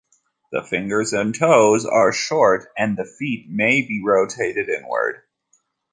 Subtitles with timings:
[0.51, 5.21] The fingers and toes are short and the feet may be rotated inward.